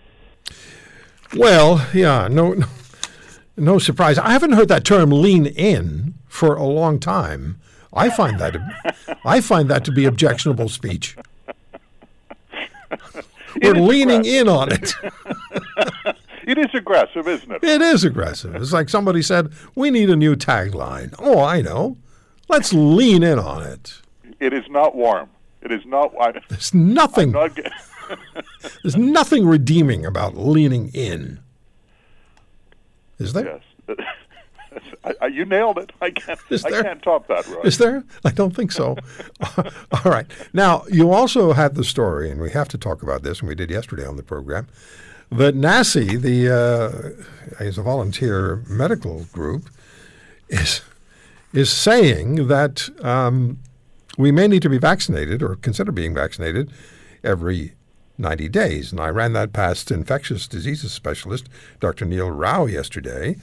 Well, 1.36 1.88
yeah, 1.94 2.28
no, 2.28 2.54
no 2.54 2.68
no 3.58 3.80
surprise. 3.80 4.18
I 4.18 4.32
haven't 4.32 4.54
heard 4.54 4.70
that 4.70 4.84
term 4.84 5.12
"lean 5.12 5.46
in" 5.46 6.16
for 6.28 6.56
a 6.56 6.64
long 6.64 7.00
time. 7.00 7.60
I 7.94 8.10
find 8.10 8.40
that 8.40 8.56
I 9.26 9.42
find 9.42 9.70
that 9.70 9.86
to 9.86 9.92
be 9.92 10.06
objectionable 10.06 10.70
speech. 10.70 11.16
We're 13.62 13.76
leaning 13.76 14.26
in 14.26 14.48
on 14.48 14.72
it. 14.72 14.94
it 16.44 16.58
is 16.58 16.74
aggressive, 16.74 17.28
isn't 17.28 17.52
it? 17.52 17.64
It 17.64 17.82
is 17.82 18.04
aggressive. 18.04 18.56
It's 18.56 18.74
like 18.74 18.90
somebody 18.90 19.22
said, 19.22 19.54
"We 19.76 19.92
need 19.92 20.10
a 20.10 20.16
new 20.16 20.36
tagline." 20.36 21.14
Oh, 21.20 21.44
I 21.44 21.62
know. 21.62 21.98
Let's 22.52 22.74
lean 22.74 23.24
in 23.24 23.40
on 23.40 23.64
it. 23.64 24.02
It 24.42 24.52
is 24.52 24.66
not 24.70 24.94
warm. 24.94 25.30
It 25.62 25.72
is 25.72 25.86
not. 25.86 26.14
I, 26.20 26.34
There's 26.50 26.74
nothing. 26.74 27.32
Not 27.32 27.58
there's 28.84 28.98
nothing 28.98 29.46
redeeming 29.46 30.06
about 30.06 30.36
leaning 30.36 30.90
in. 30.94 31.40
Is 33.20 33.32
there? 33.32 33.62
Yes. 33.88 33.98
I, 35.06 35.14
I, 35.22 35.28
you 35.28 35.46
nailed 35.46 35.78
it. 35.78 35.94
I 36.02 36.12
can't. 36.12 36.38
is 36.50 36.64
there, 36.64 36.80
I 36.80 36.84
can't 36.84 37.02
top 37.02 37.28
that. 37.28 37.48
Right? 37.48 37.66
Is 37.66 37.78
there? 37.78 38.04
I 38.26 38.32
don't 38.32 38.54
think 38.54 38.74
so. 38.74 38.98
All 39.58 40.12
right. 40.12 40.28
Now 40.52 40.84
you 40.92 41.12
also 41.12 41.54
had 41.54 41.76
the 41.76 41.86
story, 41.86 42.30
and 42.30 42.42
we 42.42 42.52
have 42.52 42.68
to 42.70 42.78
talk 42.78 43.02
about 43.02 43.24
this, 43.24 43.40
and 43.40 43.48
we 43.48 43.56
did 43.56 43.70
yesterday 43.70 44.06
on 44.06 44.18
the 44.18 44.24
program. 44.24 44.68
That 45.32 45.56
NACI, 45.56 46.20
the 46.20 46.54
uh, 46.54 47.64
as 47.64 47.78
a 47.78 47.82
volunteer 47.82 48.62
medical 48.68 49.24
group, 49.32 49.70
is 50.50 50.82
is 51.54 51.72
saying 51.72 52.48
that 52.48 52.90
um, 53.04 53.60
we 54.18 54.32
may 54.32 54.48
need 54.48 54.62
to 54.62 54.70
be 54.70 54.78
vaccinated 54.78 55.42
or 55.42 55.56
consider 55.56 55.92
being 55.92 56.14
vaccinated 56.14 56.72
every 57.24 57.74
90 58.18 58.50
days. 58.50 58.92
And 58.92 59.02
I 59.02 59.10
ran 59.10 59.34
that 59.34 59.54
past 59.54 59.92
infectious 59.92 60.48
diseases 60.48 60.94
specialist, 60.94 61.50
Dr. 61.80 62.06
Neil 62.06 62.30
Rau, 62.30 62.66
yesterday. 62.66 63.36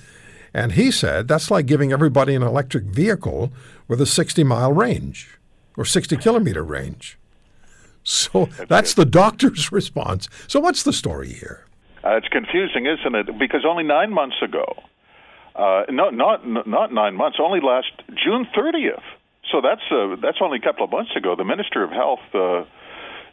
And 0.55 0.73
he 0.73 0.91
said 0.91 1.29
that's 1.29 1.51
like 1.51 1.67
giving 1.67 1.93
everybody 1.93 2.35
an 2.35 2.43
electric 2.43 2.85
vehicle 2.85 3.53
with 3.87 4.01
a 4.01 4.07
60 4.07 4.45
mile 4.45 4.73
range 4.73 5.39
or 5.77 5.85
60 5.85 6.17
kilometer 6.17 6.63
range. 6.63 7.19
So 8.03 8.49
that's, 8.69 8.95
the 8.95 9.05
doctor's 9.05 9.71
response. 9.73 10.31
So, 10.47 10.61
what's 10.61 10.83
the 10.83 10.95
story 10.95 11.29
here? 11.29 11.67
Uh, 12.03 12.17
it's 12.17 12.29
confusing, 12.29 12.87
isn't 12.87 13.15
it? 13.15 13.39
Because 13.39 13.67
only 13.69 13.85
nine 13.85 14.11
months 14.11 14.37
ago, 14.43 14.83
uh, 15.59 15.83
no, 15.91 16.11
not 16.11 16.47
not 16.67 16.93
nine 16.93 17.17
months, 17.17 17.39
only 17.43 17.59
last 17.61 17.91
June 18.09 18.47
30th. 18.57 19.03
So 19.51 19.61
that's 19.61 19.83
uh, 19.91 20.17
that's 20.23 20.39
only 20.41 20.59
a 20.59 20.61
couple 20.61 20.85
of 20.85 20.91
months 20.91 21.11
ago. 21.17 21.35
The 21.37 21.45
Minister 21.45 21.83
of 21.83 21.91
Health, 21.91 22.23
uh, 22.33 22.63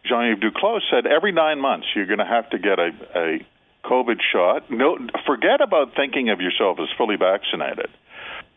Jean-Yves 0.05 0.41
Duclos 0.41 0.81
said 0.89 1.05
every 1.05 1.31
nine 1.31 1.59
months 1.59 1.85
you're 1.95 2.07
going 2.07 2.19
to 2.19 2.25
have 2.25 2.49
to 2.49 2.57
get 2.57 2.79
a, 2.79 2.89
a 3.15 3.45
COVID 3.85 4.17
shot. 4.33 4.71
No, 4.71 4.97
forget 5.27 5.61
about 5.61 5.95
thinking 5.95 6.29
of 6.29 6.41
yourself 6.41 6.79
as 6.81 6.87
fully 6.97 7.15
vaccinated. 7.15 7.89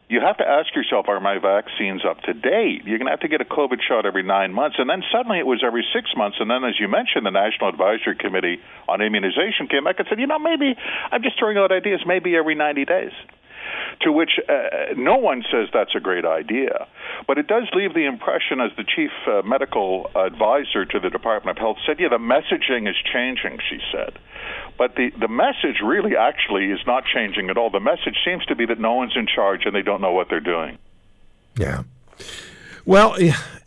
You 0.08 0.20
have 0.25 0.38
to 0.38 0.48
ask 0.48 0.75
yourself, 0.75 1.04
are 1.08 1.20
my 1.20 1.37
vaccines 1.37 2.00
up 2.08 2.22
to 2.22 2.32
date? 2.32 2.88
You're 2.88 2.96
going 2.96 3.12
to 3.12 3.12
have 3.12 3.20
to 3.20 3.28
get 3.28 3.42
a 3.42 3.44
COVID 3.44 3.84
shot 3.87 4.06
every 4.06 4.22
nine 4.22 4.54
months. 4.54 4.76
And 4.78 4.88
then 4.88 5.02
suddenly 5.12 5.38
it 5.38 5.46
was 5.46 5.60
every 5.62 5.84
six 5.92 6.08
months. 6.16 6.38
And 6.40 6.50
then, 6.50 6.64
as 6.64 6.80
you 6.80 6.88
mentioned, 6.88 7.26
the 7.26 7.30
National 7.30 7.68
Advisory 7.68 8.16
Committee 8.16 8.56
on 8.88 9.02
Immunization 9.02 9.68
came 9.68 9.84
back 9.84 9.98
and 9.98 10.08
said, 10.08 10.18
you 10.18 10.26
know, 10.26 10.38
maybe 10.38 10.75
I'm 11.12 11.22
just 11.22 11.38
throwing 11.38 11.58
out 11.58 11.72
ideas, 11.72 12.00
maybe 12.06 12.37
every 12.37 12.54
90 12.54 12.87
days. 12.87 13.12
To 14.02 14.12
which 14.12 14.38
uh, 14.48 14.94
no 14.96 15.16
one 15.16 15.42
says 15.50 15.68
that's 15.72 15.94
a 15.96 16.00
great 16.00 16.25
idea. 16.25 16.87
But 17.26 17.38
it 17.38 17.46
does 17.46 17.64
leave 17.75 17.94
the 17.94 18.06
impression, 18.06 18.60
as 18.60 18.70
the 18.76 18.84
chief 18.84 19.10
uh, 19.26 19.42
medical 19.42 20.10
advisor 20.14 20.84
to 20.84 21.00
the 21.00 21.10
Department 21.10 21.58
of 21.58 21.60
Health 21.60 21.78
said, 21.87 21.98
yeah, 21.98 22.08
the 22.08 22.18
messaging 22.18 22.88
is 22.88 22.96
changing, 23.12 23.58
she 23.68 23.78
said. 23.92 24.18
But 24.78 24.94
the, 24.94 25.10
the 25.18 25.28
message 25.28 25.82
really 25.84 26.16
actually 26.16 26.66
is 26.66 26.80
not 26.87 27.04
changing 27.04 27.50
at 27.50 27.58
all. 27.58 27.70
The 27.70 27.80
message 27.80 28.16
seems 28.25 28.46
to 28.46 28.54
be 28.54 28.66
that 28.66 28.78
no 28.78 28.94
one's 28.94 29.16
in 29.16 29.26
charge 29.26 29.62
and 29.66 29.75
they 29.75 29.82
don't 29.82 30.00
know 30.00 30.12
what 30.12 30.28
they're 30.30 30.40
doing. 30.40 30.78
Yeah. 31.56 31.82
Well, 32.84 33.16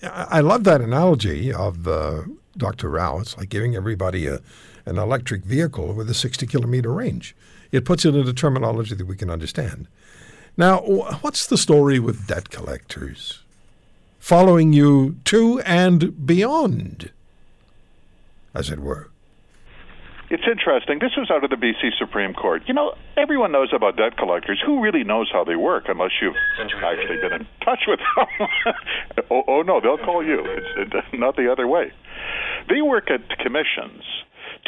I 0.02 0.40
love 0.40 0.64
that 0.64 0.82
analogy 0.82 1.54
of 1.54 1.88
uh, 1.88 2.22
Dr. 2.58 2.90
Rau. 2.90 3.20
It's 3.20 3.38
like 3.38 3.50
giving 3.50 3.76
everybody 3.76 4.28
a, 4.28 4.40
an 4.86 4.98
electric 4.98 5.44
vehicle 5.44 5.94
with 5.94 6.10
a 6.10 6.14
60 6.14 6.46
kilometer 6.48 6.92
range. 6.92 7.36
It 7.72 7.86
puts 7.86 8.06
it 8.06 8.16
into 8.16 8.34
terminology 8.34 8.96
that 8.96 9.08
we 9.08 9.16
can 9.16 9.30
understand. 9.30 9.88
Now, 10.58 10.80
what's 11.22 11.48
the 11.48 11.58
story 11.58 12.00
with 12.00 12.28
debt 12.28 12.50
collectors? 12.50 13.40
Following 14.20 14.74
you 14.74 15.18
to 15.26 15.62
and 15.62 16.26
beyond, 16.26 17.12
as 18.54 18.70
it 18.70 18.80
were. 18.80 19.11
It's 20.32 20.48
interesting. 20.48 21.00
This 21.00 21.12
was 21.18 21.30
out 21.30 21.44
of 21.44 21.50
the 21.50 21.58
BC 21.58 21.92
Supreme 22.00 22.34
Court. 22.34 22.64
You 22.66 22.74
know, 22.74 22.96
everyone 23.18 23.52
knows 23.52 23.74
about 23.76 23.98
debt 23.98 24.16
collectors. 24.16 24.64
Who 24.66 24.82
really 24.82 25.04
knows 25.04 25.30
how 25.30 25.44
they 25.44 25.58
work 25.58 25.90
unless 25.90 26.12
you've 26.22 26.40
actually 26.58 27.18
been 27.18 27.34
in 27.34 27.48
touch 27.66 27.84
with 27.86 28.00
them? 28.00 28.48
oh, 29.30 29.44
oh, 29.46 29.62
no, 29.62 29.82
they'll 29.82 29.98
call 29.98 30.24
you. 30.26 30.40
It's 30.40 30.94
it, 30.96 31.20
not 31.20 31.36
the 31.36 31.52
other 31.52 31.68
way. 31.68 31.92
They 32.70 32.82
work 32.82 33.12
at 33.12 33.28
commissions 33.40 34.04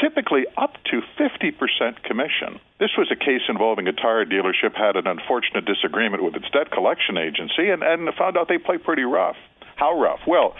typically 0.01 0.45
up 0.57 0.73
to 0.91 1.01
50% 1.19 2.03
commission. 2.03 2.59
This 2.79 2.91
was 2.97 3.11
a 3.11 3.15
case 3.15 3.41
involving 3.47 3.87
a 3.87 3.93
tire 3.93 4.25
dealership 4.25 4.75
had 4.75 4.95
an 4.95 5.07
unfortunate 5.07 5.65
disagreement 5.65 6.23
with 6.23 6.35
its 6.35 6.49
debt 6.51 6.71
collection 6.71 7.17
agency 7.17 7.69
and, 7.69 7.83
and 7.83 8.09
found 8.15 8.37
out 8.37 8.47
they 8.49 8.57
play 8.57 8.77
pretty 8.77 9.03
rough. 9.03 9.37
How 9.75 9.99
rough? 9.99 10.19
Well, 10.27 10.55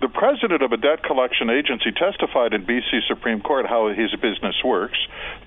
the 0.00 0.08
president 0.08 0.62
of 0.62 0.72
a 0.72 0.76
debt 0.76 1.02
collection 1.02 1.50
agency 1.50 1.90
testified 1.92 2.52
in 2.52 2.66
BC 2.66 3.06
Supreme 3.08 3.40
Court 3.40 3.66
how 3.66 3.88
his 3.88 4.14
business 4.20 4.56
works 4.64 4.98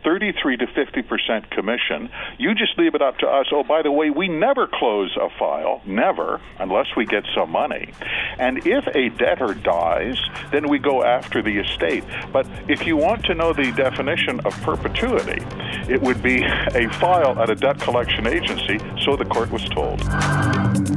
33 0.03 0.57
to 0.57 0.67
50 0.67 1.01
percent 1.03 1.51
commission. 1.51 2.09
You 2.37 2.55
just 2.55 2.77
leave 2.77 2.95
it 2.95 3.01
up 3.01 3.17
to 3.19 3.27
us. 3.27 3.47
Oh, 3.51 3.63
by 3.63 3.81
the 3.81 3.91
way, 3.91 4.09
we 4.09 4.27
never 4.27 4.67
close 4.67 5.15
a 5.19 5.29
file, 5.37 5.81
never, 5.85 6.41
unless 6.59 6.87
we 6.95 7.05
get 7.05 7.23
some 7.35 7.51
money. 7.51 7.93
And 8.39 8.65
if 8.65 8.87
a 8.95 9.09
debtor 9.09 9.53
dies, 9.53 10.17
then 10.51 10.67
we 10.67 10.79
go 10.79 11.03
after 11.03 11.41
the 11.41 11.59
estate. 11.59 12.03
But 12.31 12.47
if 12.67 12.85
you 12.85 12.97
want 12.97 13.25
to 13.25 13.35
know 13.35 13.53
the 13.53 13.71
definition 13.73 14.39
of 14.41 14.59
perpetuity, 14.63 15.43
it 15.91 16.01
would 16.01 16.23
be 16.23 16.43
a 16.75 16.89
file 16.93 17.39
at 17.39 17.49
a 17.49 17.55
debt 17.55 17.79
collection 17.79 18.27
agency, 18.27 18.79
so 19.03 19.15
the 19.15 19.25
court 19.25 19.51
was 19.51 19.63
told. 19.69 20.96